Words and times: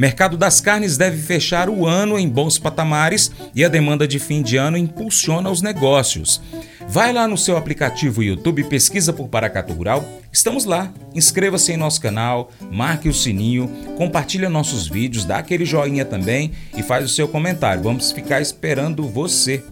Mercado 0.00 0.38
das 0.38 0.62
carnes 0.62 0.96
deve 0.96 1.20
fechar 1.20 1.68
o 1.68 1.86
ano 1.86 2.18
em 2.18 2.26
bons 2.26 2.58
patamares 2.58 3.30
e 3.54 3.62
a 3.62 3.68
demanda 3.68 4.08
de 4.08 4.18
fim 4.18 4.40
de 4.40 4.56
ano 4.56 4.78
impulsiona 4.78 5.50
os 5.50 5.60
negócios. 5.60 6.40
Vai 6.88 7.12
lá 7.12 7.28
no 7.28 7.36
seu 7.36 7.54
aplicativo 7.54 8.22
YouTube, 8.22 8.64
pesquisa 8.64 9.12
por 9.12 9.28
Paracatu 9.28 9.74
Rural. 9.74 10.02
Estamos 10.32 10.64
lá. 10.64 10.90
Inscreva-se 11.14 11.72
em 11.72 11.76
nosso 11.76 12.00
canal, 12.00 12.50
marque 12.72 13.10
o 13.10 13.12
sininho, 13.12 13.70
compartilha 13.98 14.48
nossos 14.48 14.88
vídeos, 14.88 15.26
dá 15.26 15.36
aquele 15.36 15.66
joinha 15.66 16.06
também 16.06 16.52
e 16.74 16.82
faz 16.82 17.04
o 17.04 17.08
seu 17.10 17.28
comentário. 17.28 17.82
Vamos 17.82 18.10
ficar 18.10 18.40
esperando 18.40 19.06
você. 19.06 19.62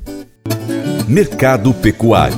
Mercado 1.08 1.72
Pecuário. 1.72 2.36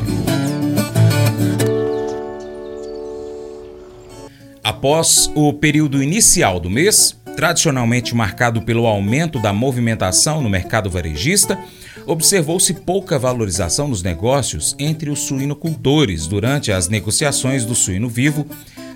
Após 4.62 5.30
o 5.34 5.52
período 5.52 6.02
inicial 6.02 6.60
do 6.60 6.70
mês, 6.70 7.19
tradicionalmente 7.40 8.14
marcado 8.14 8.60
pelo 8.60 8.86
aumento 8.86 9.40
da 9.40 9.50
movimentação 9.50 10.42
no 10.42 10.50
mercado 10.50 10.90
varejista, 10.90 11.58
observou-se 12.04 12.74
pouca 12.74 13.18
valorização 13.18 13.88
nos 13.88 14.02
negócios 14.02 14.76
entre 14.78 15.08
os 15.08 15.20
suinocultores 15.20 16.26
durante 16.26 16.70
as 16.70 16.90
negociações 16.90 17.64
do 17.64 17.74
suíno 17.74 18.10
vivo, 18.10 18.46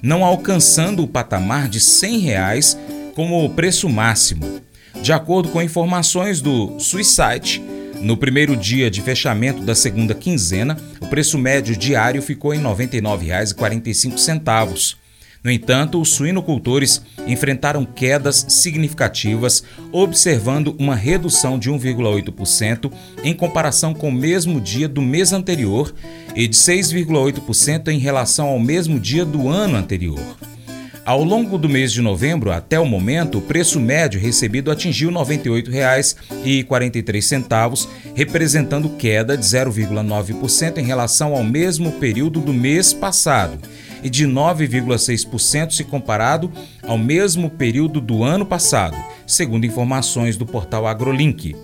não 0.02 0.22
alcançando 0.22 1.02
o 1.02 1.08
patamar 1.08 1.70
de 1.70 1.80
100 1.80 2.18
reais 2.18 2.78
como 3.14 3.48
preço 3.48 3.88
máximo. 3.88 4.60
De 5.00 5.10
acordo 5.10 5.48
com 5.48 5.62
informações 5.62 6.42
do 6.42 6.78
Suicide, 6.78 7.62
no 8.02 8.14
primeiro 8.14 8.54
dia 8.54 8.90
de 8.90 9.00
fechamento 9.00 9.62
da 9.62 9.74
segunda 9.74 10.14
quinzena, 10.14 10.76
o 11.00 11.06
preço 11.06 11.38
médio 11.38 11.74
diário 11.74 12.20
ficou 12.20 12.52
em 12.52 12.58
R$ 12.58 12.64
99,45 12.64 14.96
no 15.44 15.50
entanto, 15.50 16.00
os 16.00 16.08
suinocultores 16.08 17.02
enfrentaram 17.26 17.84
quedas 17.84 18.46
significativas, 18.48 19.62
observando 19.92 20.74
uma 20.78 20.94
redução 20.94 21.58
de 21.58 21.70
1,8% 21.70 22.90
em 23.22 23.34
comparação 23.34 23.92
com 23.92 24.08
o 24.08 24.12
mesmo 24.12 24.58
dia 24.58 24.88
do 24.88 25.02
mês 25.02 25.34
anterior 25.34 25.94
e 26.34 26.48
de 26.48 26.56
6,8% 26.56 27.88
em 27.88 27.98
relação 27.98 28.48
ao 28.48 28.58
mesmo 28.58 28.98
dia 28.98 29.26
do 29.26 29.46
ano 29.46 29.76
anterior. 29.76 30.18
Ao 31.04 31.22
longo 31.22 31.58
do 31.58 31.68
mês 31.68 31.92
de 31.92 32.00
novembro, 32.00 32.50
até 32.50 32.80
o 32.80 32.86
momento, 32.86 33.36
o 33.36 33.42
preço 33.42 33.78
médio 33.78 34.18
recebido 34.18 34.70
atingiu 34.70 35.10
R$ 35.10 35.16
98,43, 35.16 37.86
representando 38.14 38.88
queda 38.88 39.36
de 39.36 39.44
0,9% 39.44 40.78
em 40.78 40.86
relação 40.86 41.34
ao 41.34 41.44
mesmo 41.44 41.92
período 41.92 42.40
do 42.40 42.54
mês 42.54 42.94
passado 42.94 43.58
e 44.04 44.10
de 44.10 44.26
9,6% 44.28 45.72
se 45.72 45.82
comparado 45.82 46.52
ao 46.86 46.98
mesmo 46.98 47.48
período 47.48 48.00
do 48.00 48.22
ano 48.22 48.44
passado, 48.44 48.96
segundo 49.26 49.64
informações 49.64 50.36
do 50.36 50.44
portal 50.44 50.86
AgroLink. 50.86 51.56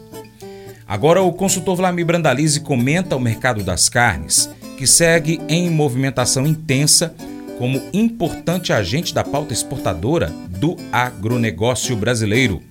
Agora, 0.89 1.23
o 1.23 1.33
consultor 1.33 1.77
Vlamir 1.77 2.05
Brandalize 2.05 2.59
comenta 2.61 3.15
o 3.15 3.21
mercado 3.21 3.63
das 3.63 3.89
carnes, 3.89 4.51
que 4.77 4.87
segue 4.87 5.41
em 5.49 5.71
movimentação 5.71 6.47
intensa 6.47 7.15
como 7.59 7.83
importante 7.93 8.73
agente 8.73 9.13
da 9.13 9.23
pauta 9.23 9.53
exportadora 9.53 10.33
do 10.49 10.77
agronegócio 10.91 11.95
brasileiro. 11.95 12.63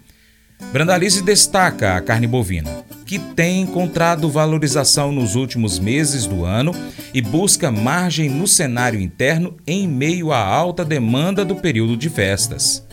Brandalize 0.73 1.21
destaca 1.21 1.95
a 1.95 2.01
carne 2.01 2.25
bovina, 2.25 2.83
que 3.09 3.17
tem 3.17 3.61
encontrado 3.61 4.29
valorização 4.29 5.11
nos 5.11 5.33
últimos 5.33 5.79
meses 5.79 6.27
do 6.27 6.45
ano 6.45 6.71
e 7.11 7.19
busca 7.19 7.71
margem 7.71 8.29
no 8.29 8.45
cenário 8.45 9.01
interno 9.01 9.55
em 9.65 9.87
meio 9.87 10.31
à 10.31 10.37
alta 10.37 10.85
demanda 10.85 11.43
do 11.43 11.55
período 11.55 11.97
de 11.97 12.07
festas. 12.07 12.85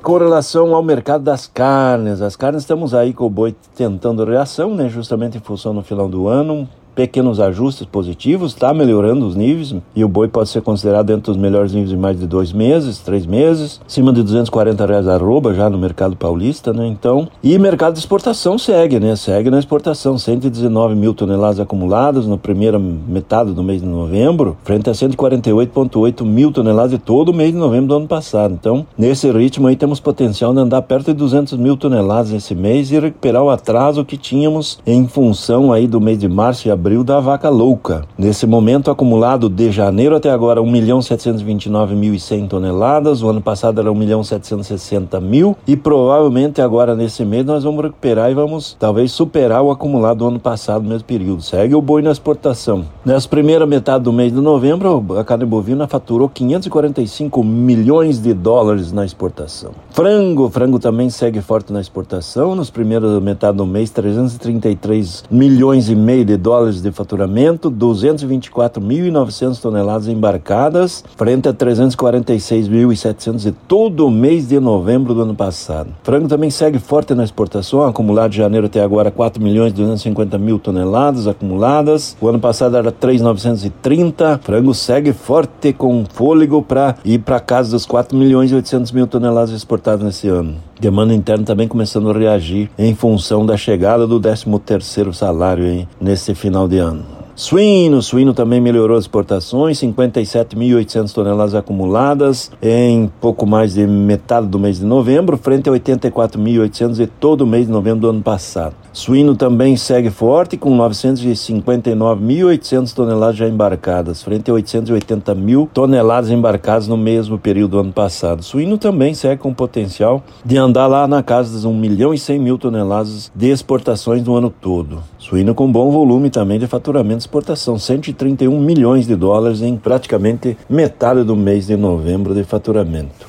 Com 0.00 0.16
relação 0.16 0.72
ao 0.76 0.80
mercado 0.80 1.24
das 1.24 1.48
carnes, 1.48 2.22
as 2.22 2.36
carnes 2.36 2.62
estamos 2.62 2.94
aí 2.94 3.12
com 3.12 3.24
o 3.24 3.30
boi 3.30 3.52
tentando 3.74 4.24
reação, 4.24 4.76
né, 4.76 4.88
justamente 4.88 5.38
em 5.38 5.40
função 5.40 5.74
do 5.74 5.82
final 5.82 6.08
do 6.08 6.28
ano, 6.28 6.68
pequenos 6.94 7.40
ajustes 7.40 7.86
positivos, 7.86 8.52
está 8.52 8.72
melhorando 8.72 9.26
os 9.26 9.34
níveis 9.34 9.74
e 9.94 10.04
o 10.04 10.08
boi 10.08 10.28
pode 10.28 10.48
ser 10.48 10.62
considerado 10.62 11.06
dentro 11.06 11.32
dos 11.32 11.40
melhores 11.40 11.72
níveis 11.72 11.92
em 11.92 11.96
mais 11.96 12.18
de 12.18 12.26
dois 12.26 12.52
meses, 12.52 12.98
três 12.98 13.26
meses, 13.26 13.80
acima 13.86 14.12
de 14.12 14.22
240 14.22 14.86
reais 14.86 15.08
arroba 15.08 15.54
já 15.54 15.68
no 15.68 15.78
mercado 15.78 16.16
paulista, 16.16 16.72
né? 16.72 16.86
Então, 16.86 17.28
e 17.42 17.58
mercado 17.58 17.94
de 17.94 17.98
exportação 17.98 18.58
segue, 18.58 19.00
né? 19.00 19.16
Segue 19.16 19.50
na 19.50 19.58
exportação, 19.58 20.16
119 20.16 20.94
mil 20.94 21.14
toneladas 21.14 21.60
acumuladas 21.60 22.26
no 22.26 22.38
primeira 22.38 22.78
metade 22.78 23.52
do 23.52 23.62
mês 23.62 23.80
de 23.80 23.88
novembro, 23.88 24.56
frente 24.62 24.88
a 24.88 24.92
148,8 24.92 26.24
mil 26.24 26.52
toneladas 26.52 26.92
de 26.92 26.98
todo 26.98 27.30
o 27.30 27.34
mês 27.34 27.52
de 27.52 27.58
novembro 27.58 27.88
do 27.88 27.94
ano 27.96 28.06
passado. 28.06 28.54
Então, 28.54 28.86
nesse 28.96 29.30
ritmo 29.30 29.66
aí 29.66 29.76
temos 29.76 30.00
potencial 30.00 30.52
de 30.52 30.60
andar 30.60 30.82
perto 30.82 31.06
de 31.06 31.14
200 31.14 31.58
mil 31.58 31.76
toneladas 31.76 32.32
esse 32.32 32.54
mês 32.54 32.90
e 32.90 32.98
recuperar 32.98 33.42
o 33.42 33.50
atraso 33.50 34.04
que 34.04 34.16
tínhamos 34.16 34.78
em 34.86 35.06
função 35.06 35.72
aí 35.72 35.86
do 35.86 36.00
mês 36.00 36.18
de 36.18 36.28
março 36.28 36.68
e 36.68 36.70
abril 36.70 36.83
abril 36.84 37.02
da 37.02 37.18
vaca 37.18 37.48
louca. 37.48 38.02
Nesse 38.18 38.46
momento 38.46 38.90
acumulado 38.90 39.48
de 39.48 39.70
janeiro 39.70 40.14
até 40.14 40.28
agora 40.28 40.60
1.729.100 40.60 42.46
toneladas, 42.46 43.22
o 43.22 43.28
ano 43.30 43.40
passado 43.40 43.80
era 43.80 43.90
1.760.000 43.90 45.56
e 45.66 45.78
provavelmente 45.78 46.60
agora 46.60 46.94
nesse 46.94 47.24
mês 47.24 47.46
nós 47.46 47.64
vamos 47.64 47.84
recuperar 47.84 48.30
e 48.30 48.34
vamos 48.34 48.76
talvez 48.78 49.12
superar 49.12 49.62
o 49.62 49.70
acumulado 49.70 50.18
do 50.18 50.26
ano 50.26 50.38
passado 50.38 50.82
no 50.82 50.90
mesmo 50.90 51.04
período. 51.04 51.40
Segue 51.40 51.74
o 51.74 51.80
boi 51.80 52.02
na 52.02 52.10
exportação. 52.10 52.84
Nessa 53.02 53.26
primeira 53.30 53.64
metade 53.64 54.04
do 54.04 54.12
mês 54.12 54.30
de 54.30 54.40
novembro, 54.42 55.06
a 55.18 55.24
carne 55.24 55.46
bovina 55.46 55.86
faturou 55.86 56.28
545 56.28 57.42
milhões 57.42 58.18
de 58.18 58.34
dólares 58.34 58.92
na 58.92 59.06
exportação. 59.06 59.70
Frango, 59.90 60.50
frango 60.50 60.78
também 60.78 61.08
segue 61.08 61.40
forte 61.40 61.72
na 61.72 61.80
exportação. 61.80 62.54
Nos 62.54 62.68
primeiros 62.68 63.22
metade 63.22 63.56
do 63.56 63.64
mês, 63.64 63.88
333 63.88 65.24
milhões 65.30 65.88
e 65.88 65.94
meio 65.94 66.26
de 66.26 66.36
dólares 66.36 66.73
de 66.82 66.90
faturamento, 66.90 67.70
224.900 67.70 69.60
toneladas 69.60 70.08
embarcadas, 70.08 71.04
frente 71.16 71.48
a 71.48 71.52
346.700 71.52 73.36
de 73.38 73.52
todo 73.52 74.06
o 74.06 74.10
mês 74.10 74.48
de 74.48 74.58
novembro 74.58 75.14
do 75.14 75.22
ano 75.22 75.34
passado. 75.34 75.90
Frango 76.02 76.28
também 76.28 76.50
segue 76.50 76.78
forte 76.78 77.14
na 77.14 77.24
exportação, 77.24 77.82
acumulado 77.82 78.30
de 78.30 78.38
janeiro 78.38 78.66
até 78.66 78.82
agora 78.82 79.10
4 79.10 79.42
milhões 79.42 79.72
250 79.72 80.38
mil 80.38 80.58
toneladas 80.58 81.26
acumuladas. 81.26 82.16
O 82.20 82.28
ano 82.28 82.38
passado 82.38 82.76
era 82.76 82.90
3.930. 82.90 84.40
Frango 84.40 84.74
segue 84.74 85.12
forte 85.12 85.72
com 85.72 86.04
fôlego 86.12 86.62
para 86.62 86.96
ir 87.04 87.18
para 87.18 87.40
casa 87.40 87.72
dos 87.72 87.86
4 87.86 88.16
milhões 88.16 88.50
e 88.50 88.54
800 88.54 88.92
mil 88.92 89.06
toneladas 89.06 89.50
exportadas 89.50 90.04
nesse 90.04 90.28
ano. 90.28 90.56
Demanda 90.84 91.14
interna 91.14 91.46
também 91.46 91.66
começando 91.66 92.10
a 92.10 92.12
reagir 92.12 92.68
em 92.76 92.94
função 92.94 93.46
da 93.46 93.56
chegada 93.56 94.06
do 94.06 94.20
13º 94.20 95.14
salário 95.14 95.64
aí 95.64 95.88
nesse 95.98 96.34
final 96.34 96.68
de 96.68 96.76
ano. 96.76 97.13
Suíno, 97.36 98.00
suíno 98.00 98.32
também 98.32 98.60
melhorou 98.60 98.96
as 98.96 99.02
exportações, 99.04 99.80
57.800 99.80 101.12
toneladas 101.12 101.56
acumuladas 101.56 102.52
em 102.62 103.10
pouco 103.20 103.44
mais 103.44 103.74
de 103.74 103.84
metade 103.88 104.46
do 104.46 104.56
mês 104.56 104.78
de 104.78 104.86
novembro, 104.86 105.36
frente 105.36 105.68
a 105.68 105.72
84.800 105.72 106.94
de 106.94 107.08
todo 107.08 107.40
o 107.40 107.46
mês 107.46 107.66
de 107.66 107.72
novembro 107.72 108.02
do 108.02 108.10
ano 108.10 108.22
passado. 108.22 108.76
Suíno 108.92 109.34
também 109.34 109.76
segue 109.76 110.10
forte, 110.10 110.56
com 110.56 110.78
959.800 110.78 112.94
toneladas 112.94 113.36
já 113.36 113.48
embarcadas, 113.48 114.22
frente 114.22 114.48
a 114.48 114.54
880 114.54 115.34
mil 115.34 115.68
toneladas 115.74 116.30
embarcadas 116.30 116.86
no 116.86 116.96
mesmo 116.96 117.36
período 117.36 117.72
do 117.72 117.80
ano 117.80 117.92
passado. 117.92 118.44
Suíno 118.44 118.78
também 118.78 119.12
segue 119.12 119.42
com 119.42 119.52
potencial 119.52 120.22
de 120.44 120.56
andar 120.56 120.86
lá 120.86 121.08
na 121.08 121.24
casa 121.24 121.58
de 121.58 121.66
1 121.66 121.74
milhão 121.74 122.14
e 122.14 122.18
100 122.18 122.38
mil 122.38 122.56
toneladas 122.56 123.32
de 123.34 123.50
exportações 123.50 124.22
no 124.22 124.36
ano 124.36 124.50
todo. 124.50 125.02
Suíno 125.18 125.52
com 125.52 125.72
bom 125.72 125.90
volume 125.90 126.30
também 126.30 126.60
de 126.60 126.68
faturamento 126.68 127.23
exportação, 127.24 127.78
131 127.78 128.60
milhões 128.60 129.06
de 129.06 129.16
dólares 129.16 129.62
em 129.62 129.76
praticamente 129.76 130.56
metade 130.68 131.24
do 131.24 131.34
mês 131.34 131.66
de 131.66 131.76
novembro 131.76 132.34
de 132.34 132.44
faturamento. 132.44 133.26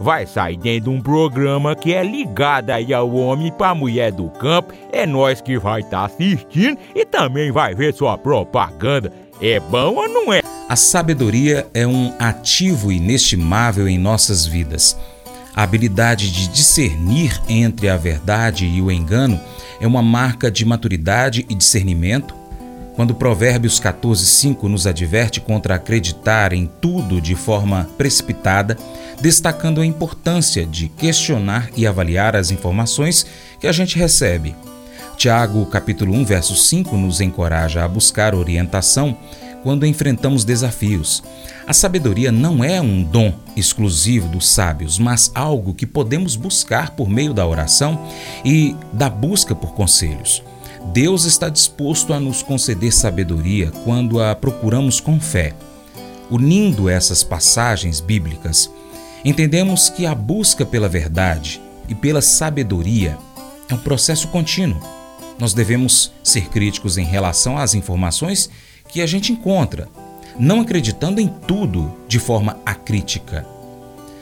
vai 0.00 0.26
sair 0.26 0.56
dentro 0.56 0.90
de 0.90 0.96
um 0.96 1.00
programa 1.00 1.74
que 1.74 1.92
é 1.92 2.02
ligado 2.02 2.70
aí 2.70 2.92
ao 2.94 3.10
homem 3.14 3.52
para 3.52 3.70
a 3.70 3.74
mulher 3.74 4.12
do 4.12 4.28
campo. 4.30 4.72
É 4.92 5.06
nós 5.06 5.40
que 5.40 5.58
vai 5.58 5.80
estar 5.80 6.00
tá 6.00 6.04
assistindo 6.06 6.78
e 6.94 7.04
também 7.04 7.50
vai 7.50 7.74
ver 7.74 7.94
sua 7.94 8.16
propaganda. 8.16 9.12
É 9.40 9.60
bom 9.60 9.94
ou 9.94 10.08
não 10.08 10.32
é? 10.32 10.42
A 10.68 10.76
sabedoria 10.76 11.66
é 11.72 11.86
um 11.86 12.12
ativo 12.18 12.92
inestimável 12.92 13.88
em 13.88 13.98
nossas 13.98 14.44
vidas. 14.44 14.96
A 15.54 15.62
habilidade 15.62 16.30
de 16.30 16.48
discernir 16.48 17.40
entre 17.48 17.88
a 17.88 17.96
verdade 17.96 18.66
e 18.66 18.80
o 18.80 18.92
engano 18.92 19.40
é 19.80 19.86
uma 19.86 20.02
marca 20.02 20.50
de 20.50 20.64
maturidade 20.64 21.46
e 21.48 21.54
discernimento. 21.54 22.37
Quando 22.98 23.14
Provérbios 23.14 23.78
14:5 23.78 24.68
nos 24.68 24.84
adverte 24.84 25.40
contra 25.40 25.76
acreditar 25.76 26.52
em 26.52 26.68
tudo 26.80 27.20
de 27.20 27.36
forma 27.36 27.88
precipitada, 27.96 28.76
destacando 29.20 29.80
a 29.80 29.86
importância 29.86 30.66
de 30.66 30.88
questionar 30.88 31.70
e 31.76 31.86
avaliar 31.86 32.34
as 32.34 32.50
informações 32.50 33.24
que 33.60 33.68
a 33.68 33.72
gente 33.72 33.96
recebe. 33.96 34.52
Tiago, 35.16 35.64
capítulo 35.66 36.12
1, 36.12 36.24
verso 36.24 36.56
5 36.56 36.96
nos 36.96 37.20
encoraja 37.20 37.84
a 37.84 37.88
buscar 37.88 38.34
orientação 38.34 39.16
quando 39.62 39.86
enfrentamos 39.86 40.44
desafios. 40.44 41.22
A 41.68 41.72
sabedoria 41.72 42.32
não 42.32 42.64
é 42.64 42.80
um 42.80 43.04
dom 43.04 43.32
exclusivo 43.54 44.26
dos 44.26 44.48
sábios, 44.48 44.98
mas 44.98 45.30
algo 45.36 45.72
que 45.72 45.86
podemos 45.86 46.34
buscar 46.34 46.96
por 46.96 47.08
meio 47.08 47.32
da 47.32 47.46
oração 47.46 48.08
e 48.44 48.74
da 48.92 49.08
busca 49.08 49.54
por 49.54 49.72
conselhos. 49.74 50.42
Deus 50.86 51.24
está 51.24 51.48
disposto 51.48 52.12
a 52.12 52.20
nos 52.20 52.42
conceder 52.42 52.92
sabedoria 52.92 53.70
quando 53.84 54.20
a 54.20 54.34
procuramos 54.34 55.00
com 55.00 55.20
fé. 55.20 55.54
Unindo 56.30 56.88
essas 56.88 57.22
passagens 57.22 58.00
bíblicas, 58.00 58.70
entendemos 59.24 59.88
que 59.88 60.06
a 60.06 60.14
busca 60.14 60.64
pela 60.64 60.88
verdade 60.88 61.60
e 61.88 61.94
pela 61.94 62.20
sabedoria 62.20 63.18
é 63.68 63.74
um 63.74 63.78
processo 63.78 64.28
contínuo. 64.28 64.80
Nós 65.38 65.54
devemos 65.54 66.12
ser 66.22 66.48
críticos 66.48 66.98
em 66.98 67.04
relação 67.04 67.56
às 67.56 67.74
informações 67.74 68.50
que 68.88 69.00
a 69.00 69.06
gente 69.06 69.32
encontra, 69.32 69.88
não 70.38 70.60
acreditando 70.60 71.20
em 71.20 71.28
tudo 71.28 71.94
de 72.06 72.18
forma 72.18 72.58
acrítica. 72.64 73.46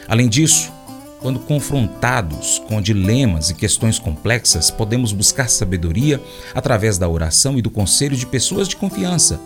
Além 0.08 0.28
disso, 0.28 0.72
quando 1.20 1.40
confrontados 1.40 2.60
com 2.68 2.80
dilemas 2.80 3.50
e 3.50 3.54
questões 3.54 3.98
complexas, 3.98 4.70
podemos 4.70 5.12
buscar 5.12 5.48
sabedoria 5.48 6.20
através 6.54 6.98
da 6.98 7.08
oração 7.08 7.58
e 7.58 7.62
do 7.62 7.70
conselho 7.70 8.16
de 8.16 8.26
pessoas 8.26 8.68
de 8.68 8.76
confiança. 8.76 9.40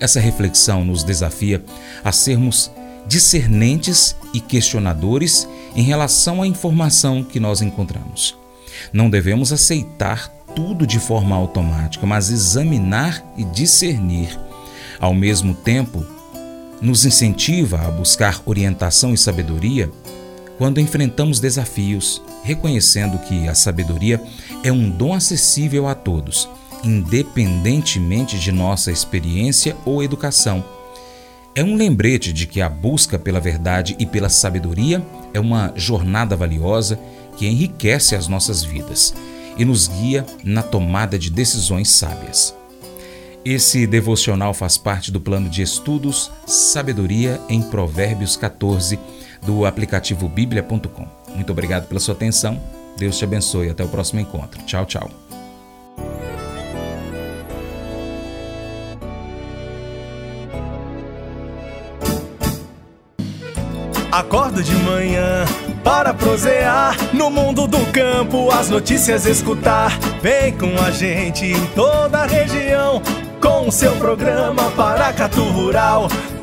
Essa 0.00 0.20
reflexão 0.20 0.84
nos 0.84 1.02
desafia 1.02 1.64
a 2.04 2.12
sermos 2.12 2.70
discernentes 3.06 4.14
e 4.34 4.40
questionadores 4.40 5.48
em 5.74 5.82
relação 5.82 6.42
à 6.42 6.46
informação 6.46 7.24
que 7.24 7.40
nós 7.40 7.62
encontramos. 7.62 8.36
Não 8.92 9.08
devemos 9.08 9.52
aceitar 9.52 10.28
tudo 10.54 10.86
de 10.86 10.98
forma 10.98 11.34
automática, 11.34 12.06
mas 12.06 12.30
examinar 12.30 13.24
e 13.36 13.44
discernir. 13.44 14.38
Ao 15.00 15.14
mesmo 15.14 15.54
tempo, 15.54 16.04
nos 16.80 17.04
incentiva 17.04 17.80
a 17.80 17.90
buscar 17.90 18.42
orientação 18.44 19.14
e 19.14 19.18
sabedoria 19.18 19.90
quando 20.58 20.80
enfrentamos 20.80 21.38
desafios, 21.38 22.20
reconhecendo 22.42 23.16
que 23.20 23.48
a 23.48 23.54
sabedoria 23.54 24.20
é 24.64 24.72
um 24.72 24.90
dom 24.90 25.14
acessível 25.14 25.86
a 25.86 25.94
todos, 25.94 26.48
independentemente 26.82 28.36
de 28.38 28.50
nossa 28.50 28.90
experiência 28.90 29.76
ou 29.84 30.02
educação. 30.02 30.64
É 31.54 31.62
um 31.62 31.76
lembrete 31.76 32.32
de 32.32 32.46
que 32.46 32.60
a 32.60 32.68
busca 32.68 33.18
pela 33.18 33.40
verdade 33.40 33.96
e 33.98 34.04
pela 34.04 34.28
sabedoria 34.28 35.04
é 35.32 35.40
uma 35.40 35.72
jornada 35.76 36.36
valiosa 36.36 36.98
que 37.36 37.46
enriquece 37.46 38.16
as 38.16 38.26
nossas 38.26 38.64
vidas 38.64 39.14
e 39.56 39.64
nos 39.64 39.88
guia 39.88 40.26
na 40.44 40.62
tomada 40.62 41.18
de 41.18 41.30
decisões 41.30 41.88
sábias. 41.90 42.54
Esse 43.44 43.86
devocional 43.86 44.52
faz 44.52 44.76
parte 44.76 45.10
do 45.10 45.20
plano 45.20 45.48
de 45.48 45.62
estudos 45.62 46.30
Sabedoria 46.46 47.40
em 47.48 47.62
Provérbios 47.62 48.36
14 48.36 48.98
do 49.42 49.64
aplicativo 49.64 50.28
bíblia.com. 50.28 51.06
Muito 51.34 51.52
obrigado 51.52 51.86
pela 51.86 52.00
sua 52.00 52.14
atenção. 52.14 52.60
Deus 52.96 53.16
te 53.16 53.24
abençoe. 53.24 53.70
Até 53.70 53.84
o 53.84 53.88
próximo 53.88 54.20
encontro. 54.20 54.62
Tchau, 54.64 54.84
tchau. 54.86 55.10
Acordo 64.10 64.62
de 64.62 64.74
manhã 64.74 65.44
para 65.84 66.12
prosear 66.12 66.96
no 67.14 67.30
mundo 67.30 67.66
do 67.66 67.78
campo, 67.92 68.50
as 68.50 68.68
notícias 68.68 69.26
escutar. 69.26 69.96
Vem 70.20 70.52
com 70.56 70.76
a 70.82 70.90
gente 70.90 71.46
em 71.46 71.66
toda 71.66 72.18
a 72.18 72.26
região 72.26 73.00
com 73.40 73.68
o 73.68 73.72
seu 73.72 73.92
programa 73.96 74.70
Paracatu 74.72 75.42
Rural. 75.44 76.08